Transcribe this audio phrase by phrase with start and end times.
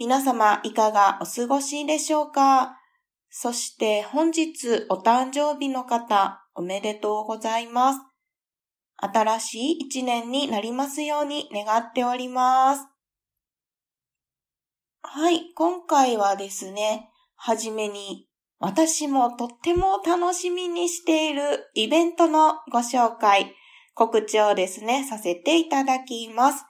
[0.00, 2.78] 皆様、いかがお過ごしでしょうか？
[3.30, 8.00] そして本日お誕生日の方、おめでとうございます。
[8.96, 12.86] 新しい一年になりますように願っております。
[15.02, 18.28] はい、今回はですね、はじめに
[18.60, 23.52] 私もとっても楽しみにしているイベントのご紹介、
[23.94, 26.64] 告知をですね、させていただきます。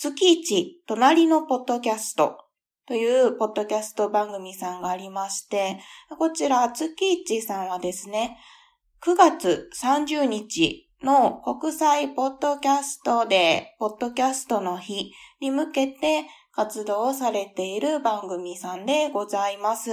[0.00, 2.38] 月一、隣のポッドキャスト
[2.86, 5.80] というポッドキャスト番組さんがありまして、
[6.20, 8.38] こちら月一さんはですね、
[9.02, 19.90] 9月30日の国際ポッドキャストで、ポッドキャストの日に向けて活動をされている番組さんでございます。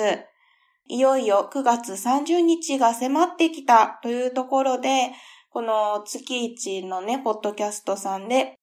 [0.88, 5.13] いよいよ9月30日が迫ってきたというところで、
[5.49, 8.59] この月一のね、ポッドキャストさんで、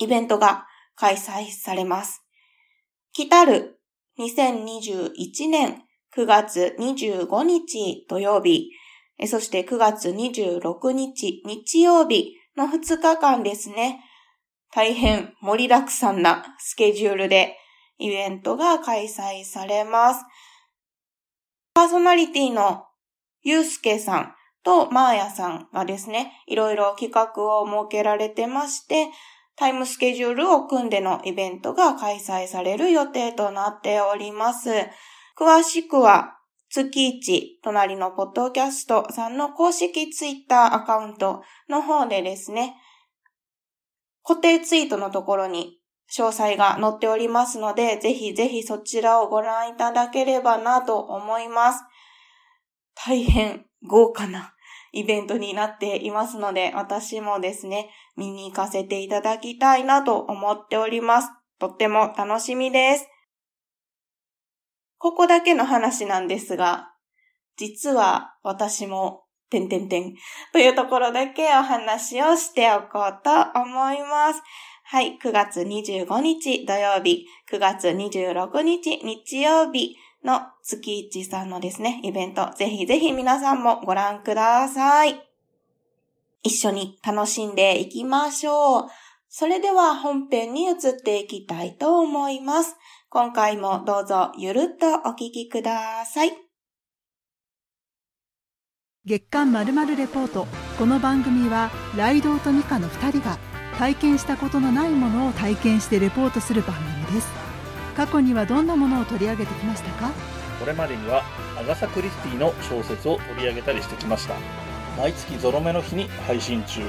[0.00, 2.24] イベントが開催されます。
[3.12, 3.78] 来たる
[4.18, 5.82] 2021年
[6.16, 8.70] 9月25日土曜日、
[9.26, 14.00] そして9月26日日曜日の2日間ですね、
[14.72, 17.56] 大変盛りだくさんなスケジュールで
[17.98, 20.24] イベントが開催されます。
[21.74, 22.86] パーソナリティの
[23.42, 24.34] ゆうすけさん
[24.64, 29.08] とまーやさんがですね、いろいろ企画を設けられてまして、
[29.60, 34.70] タイムスケジュールを組んでのイベントが開催される予定となっております。
[35.38, 36.38] 詳しくは、
[36.70, 42.74] 月一、隣のポッドキャストさんの公式ツイッターアカウントの方でですね、
[44.22, 45.78] 固定ツイートのところに
[46.10, 51.84] 詳細が載っておりますので、ぜひぜひそちらをご覧いただければなと思います。
[52.94, 54.54] 大変豪華な
[54.92, 61.30] イベントになっていますので、私もですね、見に行かせていただきたいなと思っております。
[61.58, 63.06] とっても楽しみです。
[64.98, 66.88] ここだけの話なんですが、
[67.56, 70.14] 実は私もてんてんてん
[70.52, 73.30] というところだけお話をしておこうと
[73.60, 74.42] 思います。
[74.84, 85.20] はい、9月25日土曜日、9月26日日曜日の月一さんのですね、イベント、ぜひぜひ皆さんもご覧ください。
[86.42, 88.84] 一緒に楽しんでいきましょう。
[89.28, 92.76] それでは本編に移っていきたいと思います。
[93.08, 96.50] 今回もどうぞゆるっとお聞きください。
[99.06, 100.46] 月刊まるまるレポート
[100.78, 103.38] この番組はライドウとミカの2人が
[103.78, 106.76] 体験したことのないものを体験してレポートする番
[107.06, 107.39] 組です
[108.00, 110.10] 過去にはどんなものを取り上げてきましたか？
[110.58, 111.22] これまでには
[111.58, 114.36] アガサ・クリスティの小説を取り上げたりしてきました
[114.96, 116.80] 毎月ゾロ目の日に配信中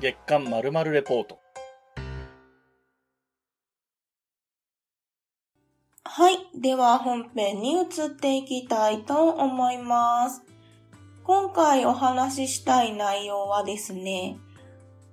[0.00, 1.38] 月刊まるまるレポート
[6.04, 6.38] はい。
[6.58, 10.42] では本編に移っていきたいと思います。
[11.24, 14.38] 今回お話ししたい内容はですね、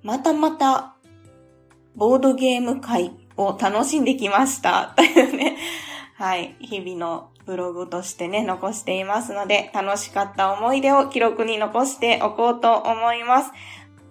[0.01, 0.95] またまた、
[1.94, 4.94] ボードゲーム会を楽しんできました。
[4.96, 5.57] というね、
[6.16, 13.51] はい、日々のブログとしてね、残していますので、楽しかった思い出を記録に残しておこうと思います。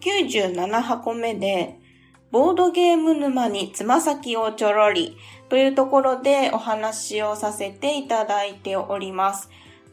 [0.01, 1.79] 97箱目で、
[2.31, 5.17] ボードゲーム沼につま先をちょろり
[5.49, 9.49] というところでお話をさせていただいております。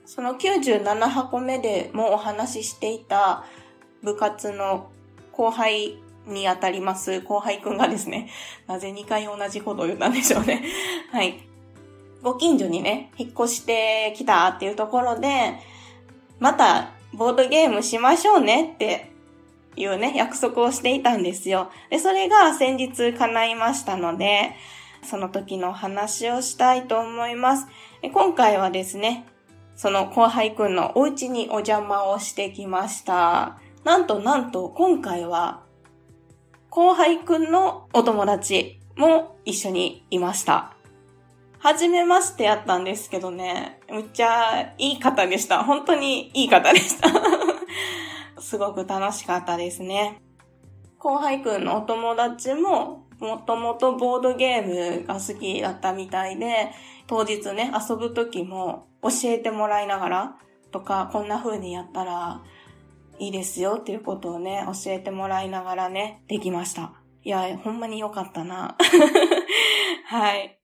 [0.06, 3.46] その97箱目でもお話ししていた
[4.03, 4.90] 部活の
[5.31, 5.97] 後輩
[6.28, 8.29] にあたります後輩くんがですね、
[8.68, 10.64] なぜ2回同じことを言ったんでしょうね。
[11.12, 11.40] はい。
[12.22, 15.56] ご近所にね、引っ越してきたっていうところで、
[16.40, 19.12] またボードゲームしましょうねって
[19.76, 21.72] いうね、約束をしていたんですよ。
[21.90, 24.56] で、それが先日叶いましたので、
[25.03, 27.68] その時の話をしたいと思います。
[28.14, 29.26] 今回はですね、
[29.76, 33.58] その後輩くんのお家にお邪魔をしてきました。
[33.84, 35.62] なんとなんと今回は
[36.72, 40.73] 後輩くんのお友達も一緒にいました。
[41.59, 45.66] はじめましてやったんですけどね、むっちゃいい方でした。
[45.66, 47.09] 本当にいい方でした。
[48.40, 50.22] すごく楽しかったですね。
[50.97, 56.72] 後輩くんのお友達ももともとボードゲームが好きだったみたいで、
[57.06, 60.35] 当日ね、遊ぶ時も教えてもらいながら
[60.72, 62.41] とか、こんな風にやったら
[63.22, 66.94] いいですよっていうことをね、教えてもらいながらね、できました。
[67.23, 68.76] いや、ほんまに良かったな。
[70.09, 70.58] はい。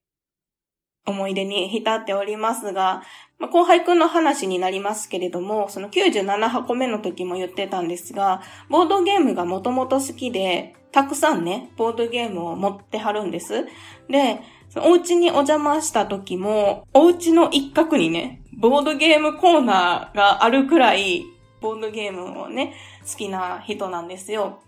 [1.05, 3.03] 思い出に浸っておりますが、
[3.37, 13.67] まあ、後輩くんの話になりますけれども、その97箱目の時も言ってたんですが、ボードゲームがもともと好きで、たくさんね、ボードゲームを持ってはるんです。
[14.09, 21.23] で、そのお家にお邪魔した時も、お家の一角にね、ボードゲームコーナーがあるくらい、
[21.61, 22.73] ボードゲームをね、
[23.09, 24.59] 好きな人なんですよ。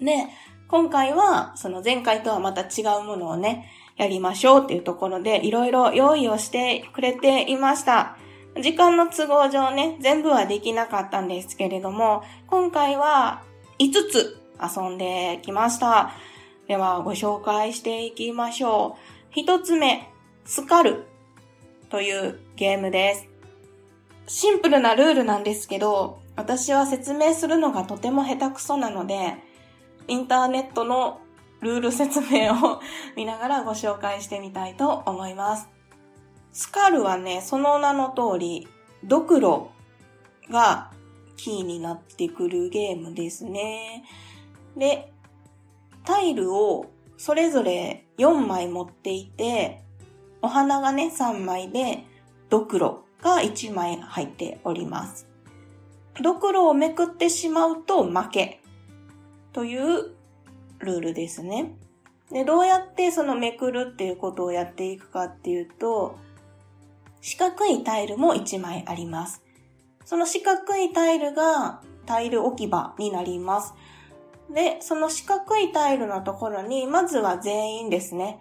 [0.00, 0.26] で、
[0.68, 8.16] 今回は、その前回とはまた違うものをね、やりましょうっていうところで、いろいろ用意をしてくれていました。
[8.60, 13.42] 時間の都合上ね、全部はできなかったんですけれども、今回は
[13.78, 16.12] 5つ遊んできました。
[16.66, 18.96] では、ご紹介していきましょ
[19.34, 19.38] う。
[19.38, 20.08] 1つ目、
[20.44, 21.04] スカル
[21.90, 23.33] というゲームです。
[24.26, 29.34] シンプルなルールなんですけど、私は説明するのがとても下手くそなので、
[30.08, 31.20] インターネットの
[31.60, 32.80] ルール説明を
[33.16, 35.68] 見ながらご紹介してみたいと思います。
[36.52, 38.68] スカルはね、その名の通り、
[39.02, 39.70] ドクロ
[40.50, 40.90] が
[41.36, 44.04] キーになってくるゲームですね。
[44.76, 45.12] で、
[46.04, 46.86] タイルを
[47.16, 49.82] それぞれ4枚持っていて、
[50.40, 52.04] お花がね、3枚で、
[52.50, 55.26] ドクロが1枚入っております。
[56.22, 58.60] ドクロをめくってしまうと負け
[59.52, 60.14] という
[60.78, 61.74] ルールですね。
[62.30, 66.18] で、どうやってそのめくるっていうことをやっていくかっていうと、
[67.22, 69.42] 四角いタイルも1枚あります。
[70.04, 73.74] その四角いタイルがタイル置き場になります。
[74.52, 78.40] で、その四角いタイルのところに、まずは全員ですね、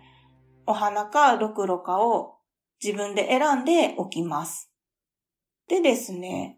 [0.68, 2.36] お花かろくろかを
[2.84, 4.73] 自分で選んでおきます。
[5.68, 6.58] でですね、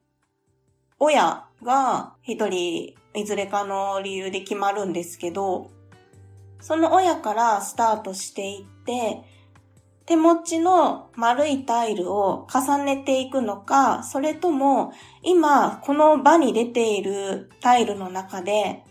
[1.00, 5.70] 親が一人いずれかの理由で決まるんですけど、
[6.60, 9.24] その親からスタートしていって、
[10.06, 14.92] 手持ちの丸いタイルを重ねていくのか、それとも
[15.24, 18.84] 今この場に出ているタイルの中で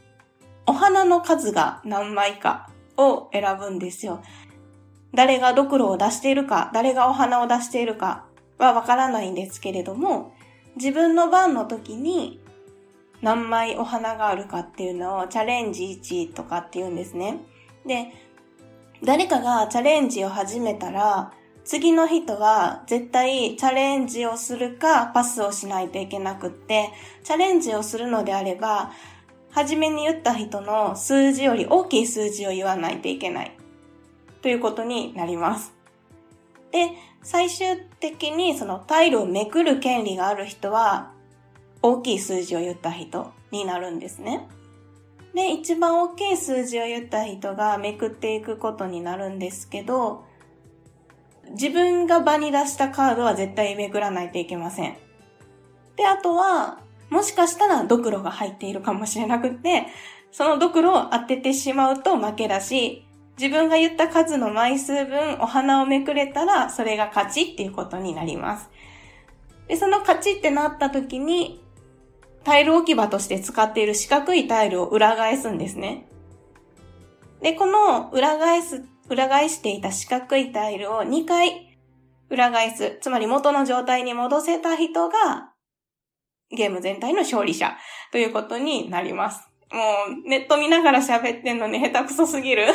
[0.66, 4.22] お花の数が何枚かを選ぶんですよ。
[5.12, 8.26] 誰がドクロを出しているか、誰がお花を出しているか
[8.58, 10.34] はわからないんですけれども、
[10.76, 12.40] 自分の番の時に
[13.22, 17.38] 何枚お花があるかっていうのをチャレンジ1とかって言うんですね。
[17.86, 18.12] で、
[19.02, 21.32] 誰かがチャレンジを始めたら、
[21.64, 26.90] 次の人は絶対チャレンジをするかパスをしないといけなくって、
[27.22, 28.92] チャレンジをするのであれば、
[29.50, 33.56] 初めに言った人の数字より大きい数字を言わないといけない。
[34.42, 35.72] ということになります。
[36.74, 36.90] で、
[37.22, 41.12] 最終的にそのタイルをめくる権利がある人は、
[41.82, 44.48] 大きい数字を言った人になるんですね。
[45.34, 50.24] で、一番大きい数字を言った人がめくっていくことになるんですけど、
[51.50, 54.96] 自分が場に出したカードは絶対めくらないといけません。
[55.94, 59.86] で、あとは、もしかしたらドクロが入っているかもしれなくて、
[60.32, 63.03] そのドクロを当ててしまうと負けだし、
[63.38, 68.70] 自分が言った数の枚数分お花をめくれたら、それが勝ちっていうことになります。
[69.66, 71.62] で、その勝ちってなった時に、
[72.44, 76.06] タイル置き場として使っている四角いタイルを裏返すんですね。
[77.40, 81.78] で、この裏返す、裏返していた四角いタイルを2回
[82.30, 85.52] 裏返す、つまり元の状態に戻せた人が、
[86.50, 87.76] ゲーム全体の勝利者
[88.12, 89.48] ということになります。
[89.72, 89.80] も
[90.24, 92.66] う、ネット見ながら喋ってんのに下手くそすぎる。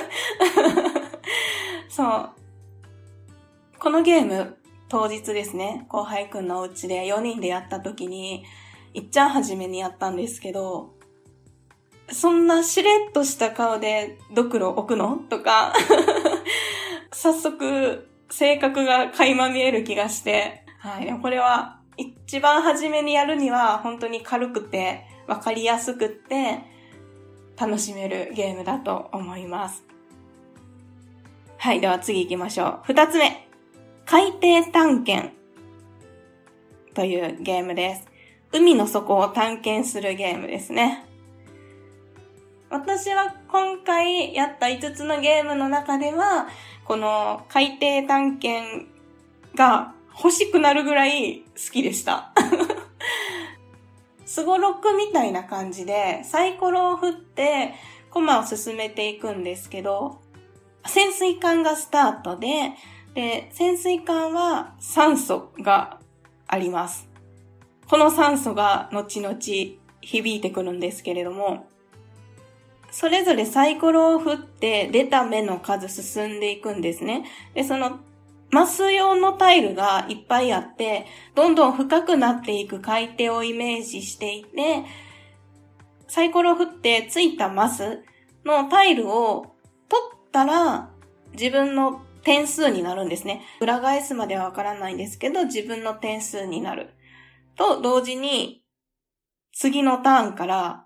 [1.90, 2.30] そう。
[3.80, 4.58] このゲーム、
[4.90, 8.44] 当日ですね、後輩くんのお家で4人でやった時に、
[8.94, 10.96] いっちゃん初めにやったんですけど、
[12.12, 15.18] そんなしれっとした顔でドクロ置くの？
[15.30, 15.74] とか、
[17.12, 26.64] 早速性格が垣間見える気がして、はい、でもこれは一番初めにやるには本当に軽くてわかりやすくって
[27.60, 29.84] 楽しめるゲームだと思います。
[31.58, 32.80] はい、では次行きましょう。
[32.84, 33.48] 二つ目。
[34.06, 35.34] 海底探検
[36.94, 38.08] というゲームです。
[38.54, 41.06] 海の底を探検するゲームですね。
[42.70, 46.48] 私は今回やった5つのゲームの中では、
[46.86, 48.88] この海底探検
[49.56, 52.32] が欲しくなるぐらい好きでした。
[54.30, 57.74] スゴロクみたいな感じで、サイコロを振って、
[58.12, 60.22] コマを進めていくんですけど、
[60.86, 62.48] 潜水艦がスタートで、
[63.16, 65.98] で、潜水艦は酸素が
[66.46, 67.10] あります。
[67.88, 71.66] この酸素が後々響いてくるんですけれども、
[72.92, 77.26] それぞれサイコロを振って出た目の数進んでいくんですね。
[77.56, 77.98] で、その
[78.52, 84.84] マス用のタイルがいっぱいあって、どんどん深くなっていく海底をイメージしていて、
[86.08, 88.04] サイコロ振ってついたマス
[88.44, 89.54] のタイルを
[89.88, 90.90] 取ったら
[91.34, 93.44] 自分の点数になるんですね。
[93.62, 96.94] 裏返すまではわからないんですけど、自分の点数になる。
[97.56, 98.64] と同時に、
[99.54, 100.86] 次のターンから、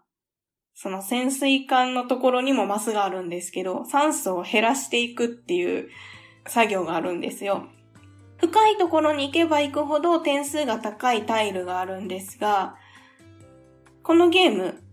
[0.75, 5.89] その潜水艦のところにもマスがあるんですけど、酸素を減らしていくっていう
[6.47, 7.65] 作業があるんですよ。
[8.37, 12.75] 深いところに行けば行くほど点数が高いタイルがあるんですが、
[14.03, 14.83] このゲーム、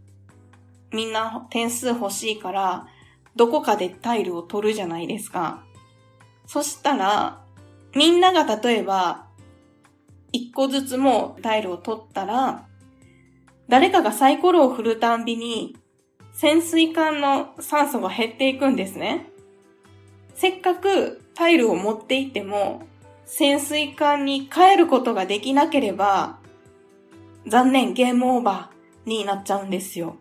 [0.93, 2.87] みんな点数欲しいから、
[3.35, 5.65] どこかでタイルを取るじゃないですか。
[6.47, 7.43] そしたら、
[7.95, 9.27] みんなが例えば、
[10.33, 12.67] 一個ずつもタイルを取ったら、
[13.69, 15.77] 誰かがサイコロを振るたんびに、
[16.33, 19.30] 潜水艦の酸素が減っていくんですね。
[20.41, 22.81] せっかくタイルを持っていっても、
[23.27, 26.39] 潜水艦に帰ることができなければ、
[27.47, 30.17] 残念、ゲームオーバーになっちゃうんですよ。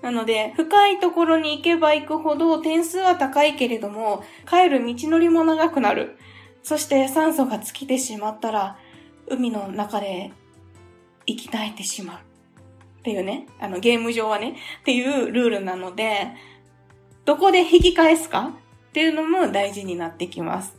[0.00, 6.16] なので、深いところに行けば行くほど点数は高いけれども、帰る道のりも長くなる。
[6.62, 8.78] そして酸素が尽きてしまったら、
[9.26, 10.32] 海の中で
[11.26, 12.16] 生き絶えてしまう。
[13.00, 16.28] っていうね、あのゲーム上はね、っていうルールなので、
[17.26, 18.54] どこで引き返すか
[18.94, 20.76] っていうのも大事になってきます。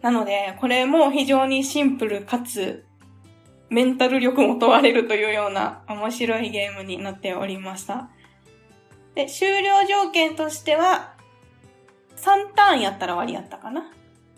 [0.00, 2.84] なので、これも非常にシンプルかつ
[3.68, 8.10] メンタル力も問われるというような面白いゲームになっておりました。
[9.16, 11.16] で、終了条件としては、
[12.14, 13.90] 3ターンやったら終わりやったかな。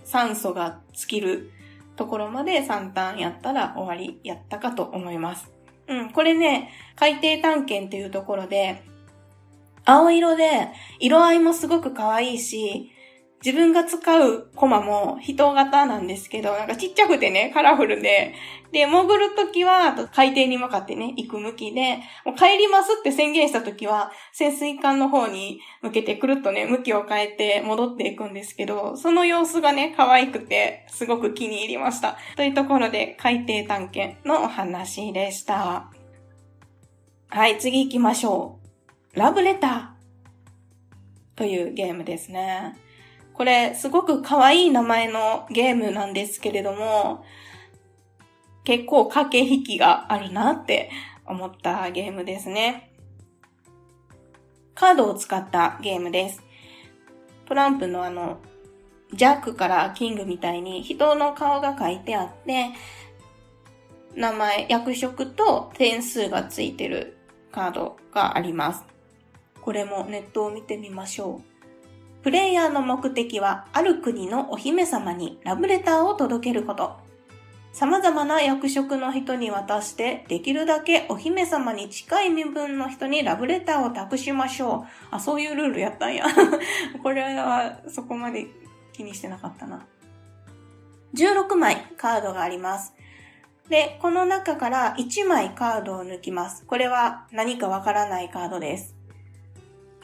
[0.05, 1.51] 酸素が尽きる
[1.97, 5.53] ところまで3ターンやったら終わりやったかと思います。
[5.89, 8.83] うん、これね、海底探検というところで、
[9.85, 12.93] 青色で色合いもすごく可愛いし、
[13.45, 18.35] 自分が使うコマも人型なんですけど、なんかちっちゃくてね、カラフルで、
[18.71, 32.17] で、潜るときは海底に向かってね、行く向きで、もう帰りますって宣言したときは、潜水艦の方に向けてくるっとね、向きを変えて戻っていくんですけど、その様子がね、可愛くて、すごく気に入りました。
[32.37, 35.91] というところで、海底探検のお話でした。
[37.29, 38.62] はい、次行きましょう。
[39.15, 42.79] ラブレターというゲームですね。
[43.35, 47.23] これ、すごく可愛い名前のゲームなんですけれども、
[48.65, 50.91] 結構駆け引きがあるなって
[51.27, 52.91] 思ったゲームですね。
[54.75, 56.43] カードを使ったゲームです。
[57.45, 58.39] トランプのあの、
[59.13, 62.71] ジャックからキングみたいに人の顔が書いてあって、
[64.15, 67.19] 名前、役職と点数がついてる
[67.51, 68.92] カードがあります。
[69.63, 72.23] これもネットを見てみましょう。
[72.23, 76.97] プレイヤーの目的はある国のお姫様にラブレターを届けること。
[77.73, 84.89] 様々な役職の人に渡して、できるだけお姫様に近い身分の人にラブレターを託しましょう。
[85.11, 86.27] あ、そういうルールやったんや。
[87.03, 88.47] これはそこまで
[88.93, 89.87] 気にしてなかったな。
[91.15, 92.95] 16枚カードがあります。
[93.69, 96.65] で、この中から1枚カードを抜きます。
[96.67, 98.92] これは何かわからないカードです。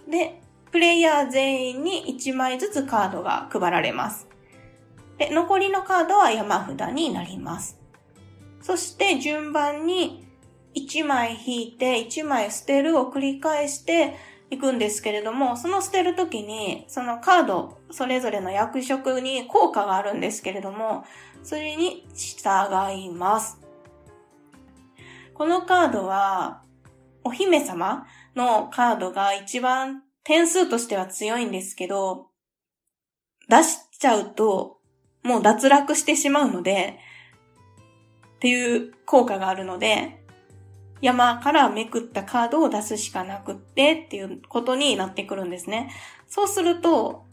[0.09, 4.29] で、プレイヤー全員に1枚ずつカードが配られます。
[5.19, 7.79] で、残りのカードは山札になります。
[8.61, 10.27] そして順番に
[10.75, 14.17] 1枚引いて1枚捨てるを繰り返して
[14.51, 21.05] いくんですけれども、その捨てるときに、そのカード、それぞれの役職に効果があるんですけれども、
[21.43, 23.59] それに従います。
[25.35, 26.63] このカードは、
[27.25, 28.07] お姫様
[28.39, 32.29] のカードが一番点数としては強いんですけど、
[33.49, 34.79] 出しちゃうと、
[35.23, 36.99] もう脱落してしまうので、
[38.37, 40.25] っていう効果があるので、
[41.01, 45.91] 山からめくったカードを出すしかなくってっていうことになってくるんですね。
[46.29, 47.25] そうすると、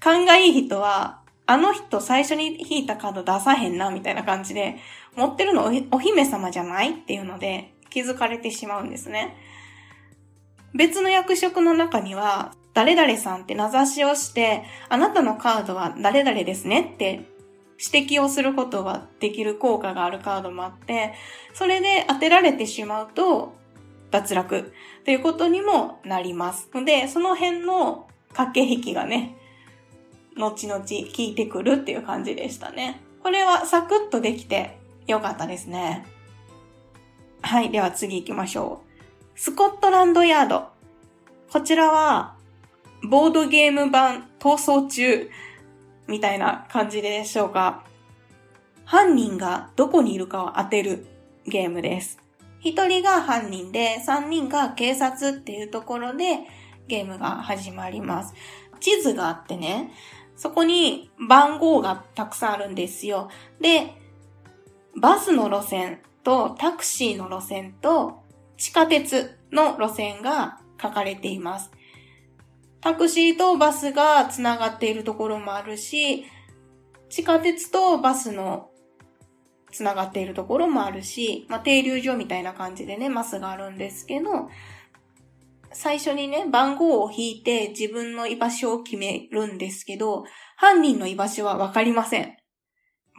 [0.00, 4.76] 勘がいい人は、あの人最初に引いたカード出さへんな、みたいな感じで、
[5.16, 9.36] 持ってるのお姫様じゃないっていうので気づかれてしまうんですね。
[10.74, 17.26] 別の役職の中には、誰々さんって名指しをして、あなたのカードは誰々ですねって
[17.78, 21.14] 指摘をすることができる効果があるカードもあって、
[21.52, 23.54] それで当てられてしまうと、
[24.10, 24.72] 脱落
[25.04, 26.70] ということにもなります。
[26.72, 29.36] ので、その辺の駆け引きがね、
[30.36, 30.86] 後々効
[31.18, 33.00] いてくるっていう感じでしたね。
[33.22, 36.06] これはサクッとできてよかったですね。
[37.42, 38.91] はい、では次行きましょう。
[39.34, 40.68] スコットランドヤード。
[41.50, 42.36] こちらは、
[43.02, 45.30] ボードゲーム版逃走中
[46.06, 47.82] みたいな感じでしょうか。
[48.84, 51.06] 犯人がどこにいるかを当てる
[51.46, 52.18] ゲームです。
[52.60, 56.40] 一人が犯人で、三人が警察っていうところで
[56.86, 58.34] ゲームが始まります。
[58.80, 59.92] 地図があってね、
[60.36, 63.30] そこに番号がたくさんあるんですよ。
[63.60, 63.94] で、
[64.94, 68.21] バスの路線とタクシーの路線と
[68.62, 71.72] 地下鉄の路線が書かれています。
[72.80, 76.26] タクシーとバスがつながっているところもあるし、
[77.10, 78.70] 地下鉄とバスの
[79.72, 84.48] つながっているところもあるし、まあ、停留所みたいな感じでね、マスがあるんですけど、
[85.72, 90.22] 最初にね、番号を引いて自分の居場所を決めるんですけど、
[90.56, 92.36] 犯人の居場所はわかりません。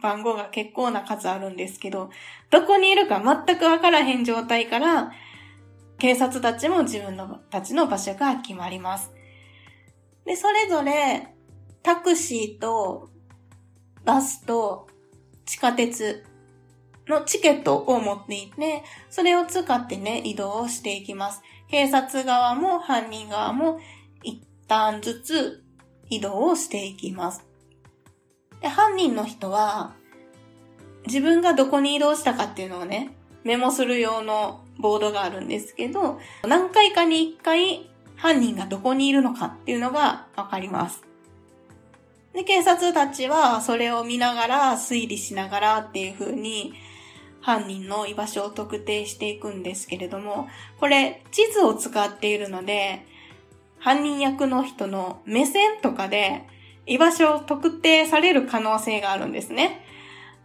[0.02, 2.08] 番号が結構な数あるんですけど、
[2.48, 5.12] どこにいるか全くわからへん状態から、
[6.04, 9.10] 警察たちも自分のたちの場所が決まります。
[10.26, 11.34] で、それぞれ、
[11.82, 13.08] タクシーと、
[14.04, 14.86] バスと、
[15.46, 16.22] 地下鉄
[17.08, 21.40] のチケットを持っていて、それを使ってね、移動をしていきます。
[21.70, 23.80] 警察側も犯人側も
[24.22, 25.64] 一旦ずつ
[26.10, 27.46] 移動をしていきます。
[28.60, 29.94] で犯人の人は、
[31.06, 41.02] 自分がどこに移動したかっていうのをね、メモする用のボードがあるんですけど、何回かに一回犯人がどこにいるのかっていうのがわかります。
[42.32, 46.74] で、警察たちはそれを見ながら推理しながらっていう風に
[47.40, 50.48] 犯人の居場所を特定していくんですけれども、
[50.80, 53.06] これ地図を使っているので、
[53.78, 56.42] 犯人役の人の目線とかで
[56.86, 59.84] 居場所を特定される可能性があるんですね。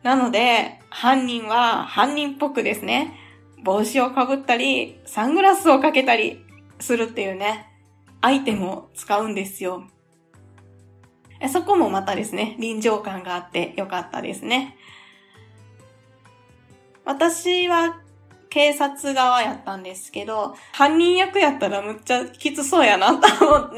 [0.03, 3.13] なので、犯人は犯人っぽくですね、
[3.63, 6.43] 帽子をかぶったり、サングラスをかけたり
[6.79, 7.67] するっていうね、
[8.21, 9.83] アイテムを使うんですよ。
[11.51, 14.75] そこもまたですね、臨場感があってよかったですね。
[17.05, 18.01] 私は
[18.49, 23.77] 警察側やったんですけど、犯人役やったらむっちゃきつそうやなと思って、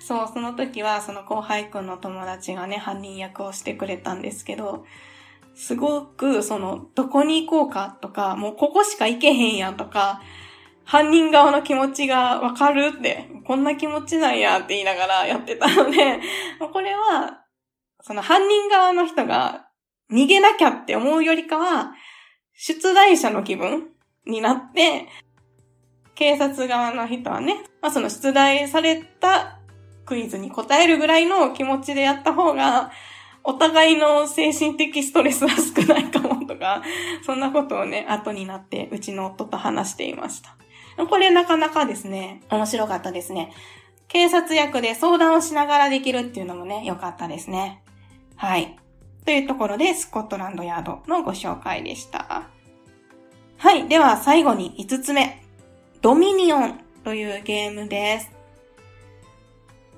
[0.00, 4.84] そう、その時はその後輩くんの友達がね、犯人役をしてくれたんですけど、
[5.54, 10.20] すごくその、どこに行こうかとか、もうここしか行けへんやんとか、
[10.84, 16.20] 犯人側の気持ちがわかるって、こんな気持ちなんやって言いながらやってたので、
[16.72, 17.44] これは、
[18.00, 19.68] その犯人側の人が
[20.10, 21.94] 逃げなきゃって思うよりかは、
[22.54, 23.90] 出題者の気分
[24.26, 25.08] になって、
[26.14, 29.60] 警察側の人はね、まあその出題された
[30.04, 32.90] クイズに答えるぐらいの気持ちでやった方が、
[33.44, 36.82] お互いの精神的ストレスは少ないかもとか、
[37.24, 40.56] そんなことをね、後になってうちの夫と話していました。
[41.06, 43.52] これなかなかですね、面白かったですね。
[44.08, 47.82] 警察役で相談をしながらできるっていうのもね、良かったですね。
[48.36, 48.76] はい。
[49.24, 52.48] というところで、スコットランドヤードのご紹介でした。
[53.56, 53.88] はい。
[53.88, 55.42] では、最後に5つ目。
[56.02, 58.41] ドミニオンというゲームです。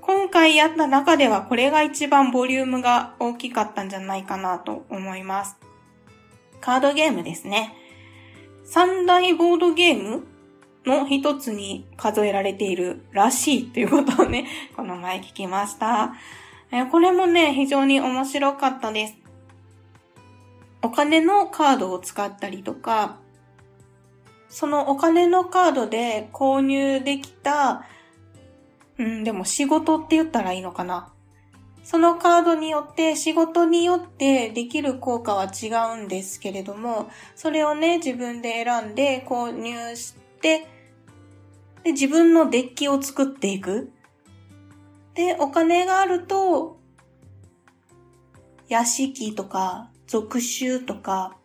[0.05, 5.57] 今回やった中ではこれが一番ボリュームが大きかったんじゃないかなと思います。
[6.61, 7.73] カードゲームですね。
[8.65, 10.23] 三大ボードゲーム
[10.85, 14.45] の一つに数えられているらしいということをね、
[14.77, 16.13] この前聞きました。
[16.71, 19.15] えこれもね、非常に面白かったです。
[20.83, 23.17] お金のカードを使ったりとか、
[24.49, 27.87] そのお金のカードで購入できた、
[28.97, 31.11] うん、でも仕事って言ったらいいのかな。
[31.83, 35.67] そのカードによって仕事によってできる効果は違
[35.99, 40.67] うんですけれども、それをね、自分で選んで購入して、
[41.83, 43.91] で、自分のデッキを作っていく。
[45.13, 46.79] で、お金があると、
[48.67, 51.37] 屋敷とか、属州とか、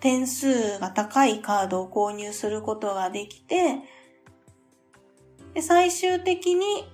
[0.00, 3.76] 点数が高いカードを購入することができて、
[5.54, 6.84] で最終的に、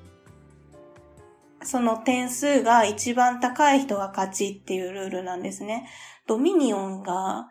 [1.63, 5.89] その点数が一番高い人が勝ちっていうルールなんですね。
[6.27, 7.49] ドミニオンが、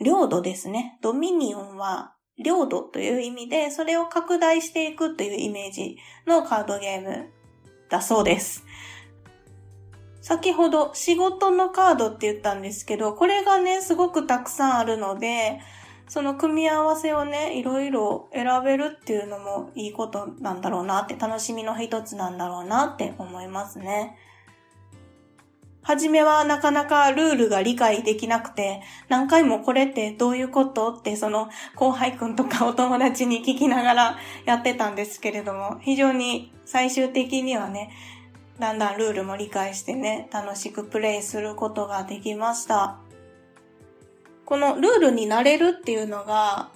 [0.00, 0.98] 領土ですね。
[1.00, 7.30] ドミニオンは領土という意味で、それを拡大していくというイメージのカードゲーム
[7.88, 8.64] だそうです。
[10.20, 15.60] 先ほど仕事のカードって言ったんですけど、これがね、すごくたくさんあるので、
[16.12, 24.18] その組み合わせをね、いろいろ選べるっていうのもいいことなんだろうなって、楽しみの一つなんだろうなって思いますね。
[25.80, 37.88] はじめはなかなかルールが理解できなくて、何回もこれってどういうことってその後輩くんとかお友達に聞きながらやってたんですけれども、非常に最終的にはね、
[38.58, 42.98] だんだんルールも理解してね、楽しくプレイすることができました。
[44.44, 46.70] このルールになれるっていうのが、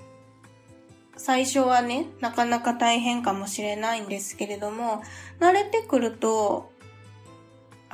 [1.16, 5.02] 最初はね、なかなか大変かもしれないんですけれども、
[5.40, 6.70] 慣れてくると、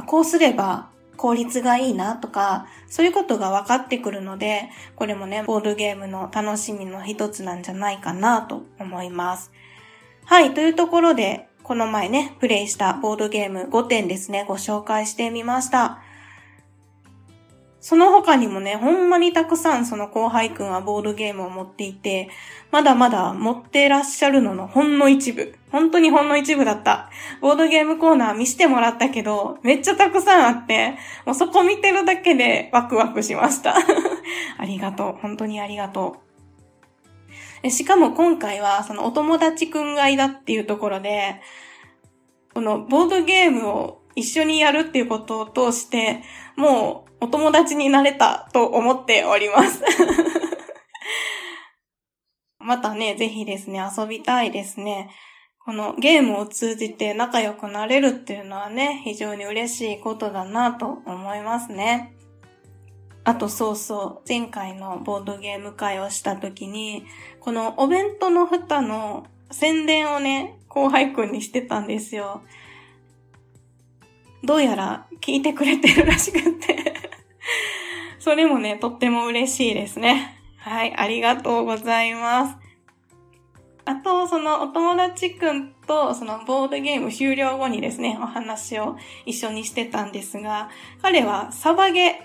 [0.06, 9.52] こうすれば効率がいいなとか、そういうことが分かってくるので、これもね、ボードゲームの楽しみの一つなんじゃないかなと思います。
[10.24, 16.01] はい、というところで、この前ね、プレイしたボードゲーム5点ですね、ご紹介してみました。
[17.82, 22.30] その他にもね、ほんまにたくさんその後輩くんはボードゲームを持っていて、
[22.70, 25.56] まだまだ持ってらっしゃるののほんの一部。
[25.72, 27.10] 本当にほんの一部だった。
[27.40, 33.74] ボードゲームコーナー見してもらったけど、めっちゃたくさんあって、もうそこ見てるだけでワクワクしました。
[34.58, 35.18] ありがとう。
[35.20, 36.22] 本当にありがと
[37.64, 37.70] う。
[37.70, 41.40] しかも今回はそのお友達くんがいだっていうところで、
[42.54, 46.22] このボードゲームを一緒にやるっていうことを通して、
[46.54, 49.80] もうお友達になれたと思っております。
[52.58, 55.08] またね、ぜひですね、遊びたいですね。
[55.64, 62.12] このゲームを通じて仲良くなれるっていうのはね、非常に嬉しいことだなと思いますね。
[63.22, 67.06] あとそうそう、前回のボードゲーム会をした時に、
[67.38, 72.42] このお弁当の蓋の宣伝をね、後輩くんにしてたんですよ。
[74.42, 76.81] どうやら聞いてくれてるらしくって
[78.22, 80.38] それもね、とっても嬉しいですね。
[80.56, 82.56] はい、ありがとうございます。
[83.84, 90.70] あと、そのお友達くんとそのボードゲーム終了後にですね、お話を一緒にしてたんですが、
[91.02, 92.22] 彼はサバゲ、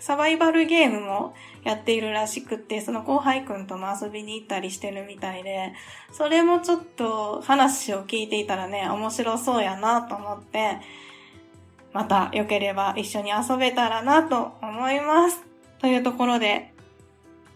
[0.00, 5.74] サバイバルゲームもやっているらしくて、その後輩くんとも遊びに行ったりしてるみたいで、
[6.10, 10.78] それもちょっと話を聞いていたらね、面白そうやなと思って、
[11.92, 15.42] また良ければ一緒に遊べたらなと思います。
[15.80, 16.72] というところで、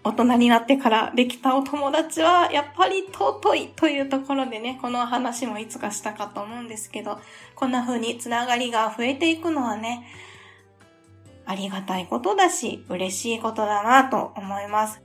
[0.02, 7.18] 大人になってからできたお友達はやっぱり尊いというところでね、この話もいつかしたかと思うんですけど、
[7.54, 10.06] こんな風につながりが増えていくのはね、
[11.46, 15.00] ありがたいことだし、嬉しいことだなと思います。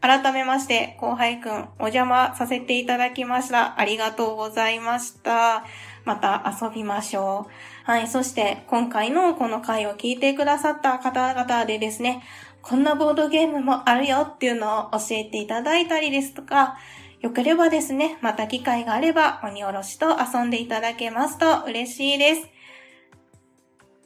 [0.00, 3.78] 改めまして、後輩くん、お邪魔させていただきました。
[3.80, 5.64] ありがとうございました。
[6.04, 7.73] また遊びましょう。
[7.84, 8.08] はい。
[8.08, 12.22] そして、今回のこの回を聞いてくださった方々でですね、
[12.62, 16.78] こんなボードゲームもあるよっていうのを教えていただいたりですとか、
[17.20, 22.48] よければですね、また機会があれば鬼おろしと遊んでいただけますと嬉しいです。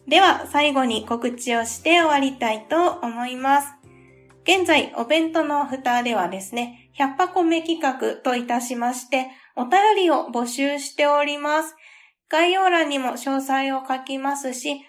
[0.09, 3.69] では、最後に告知をして終わりたいと思います。
[4.43, 11.77] 現在、お弁当の蓋ではですね、100箱目企画といたしまして、お便りを募集しております。
[12.31, 14.85] 概要欄にも詳細を書きますし、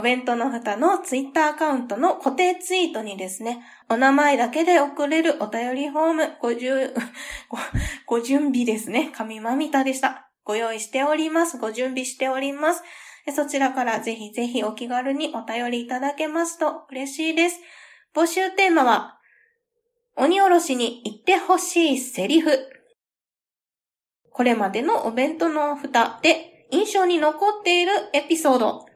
[0.00, 3.60] お弁当の蓋のツイッターアカウントの固定ツイートにですね、
[3.90, 6.94] お名前だけで送れるお便りフォームごじゅ、
[7.50, 7.58] ご、
[8.18, 9.12] ご準備ですね。
[9.14, 10.30] 神まみたでした。
[10.42, 11.58] ご用意しております。
[11.58, 12.82] ご準備しております。
[13.36, 17.60] そちらからぜひぜひお気軽にお便りいただけますと嬉しいです。
[18.14, 19.20] 募集テーマは、
[20.16, 22.79] 鬼おろしに言ってほしいセリフ。
[24.32, 28.86] これまでのお弁当の蓋で印象に残っているエピソード。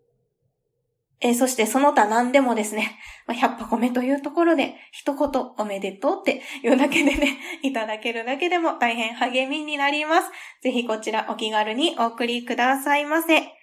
[1.21, 10.31] えー、そしてその他何でもですね、100箱目というところで一言おめでとうっていうだけでね、 いただけるだけでも大変励みになります。
[10.63, 13.54] ぜひこちらお気軽にお送りくださいませ。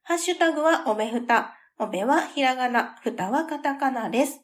[0.03, 1.55] ハッシュタグは、おべふた。
[1.79, 4.41] おべはひらがな、ふたはカタカナです。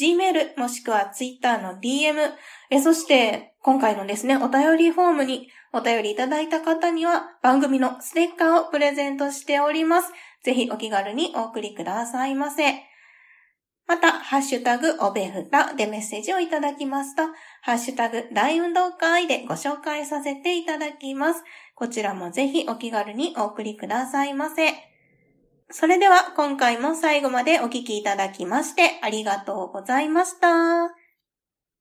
[0.00, 2.32] Gmail もしくは Twitter の DM、
[2.70, 10.10] えそして今回のですね、お便りフォームにお便りいただいた方には番組のステッカーをプレゼントしております。
[10.42, 12.89] ぜひお気軽にお送りくださいませ。
[13.90, 17.24] また、ハッシュタグおべふたでメッセージをいただきますと、
[17.60, 21.42] ハッシュタグ大運動会でご紹介させていただきます。
[21.74, 24.74] こちらもぜひお気軽にお送りくださいませ。
[25.72, 30.99] それでは今回も最後までお聴きいただきましてありがとうございました。